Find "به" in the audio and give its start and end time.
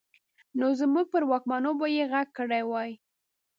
1.79-1.87